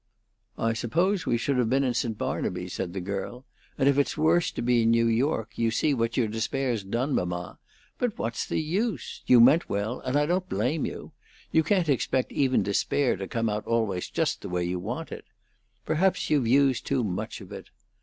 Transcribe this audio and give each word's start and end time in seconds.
"I 0.57 0.73
suppose 0.73 1.27
we 1.27 1.37
should 1.37 1.57
have 1.59 1.69
been 1.69 1.83
in 1.83 1.93
St. 1.93 2.17
Barnaby," 2.17 2.67
said 2.69 2.93
the 2.93 2.99
girl. 2.99 3.45
"And 3.77 3.87
if 3.87 3.99
it's 3.99 4.17
worse 4.17 4.49
to 4.53 4.63
be 4.63 4.81
in 4.81 4.89
New 4.89 5.05
York, 5.05 5.59
you 5.59 5.69
see 5.69 5.93
what 5.93 6.17
your 6.17 6.27
despair's 6.27 6.83
done, 6.83 7.13
mamma. 7.13 7.59
But 7.99 8.17
what's 8.17 8.47
the 8.47 8.59
use? 8.59 9.21
You 9.27 9.39
meant 9.39 9.69
well, 9.69 9.99
and 9.99 10.17
I 10.17 10.25
don't 10.25 10.49
blame 10.49 10.87
you. 10.87 11.11
You 11.51 11.61
can't 11.61 11.87
expect 11.87 12.31
even 12.31 12.63
despair 12.63 13.15
to 13.17 13.27
come 13.27 13.47
out 13.47 13.67
always 13.67 14.09
just 14.09 14.41
the 14.41 14.49
way 14.49 14.63
you 14.63 14.79
want 14.79 15.11
it. 15.11 15.25
Perhaps 15.85 16.31
you've 16.31 16.47
used 16.47 16.87
too 16.87 17.03
much 17.03 17.39
of 17.39 17.51
it." 17.51 17.69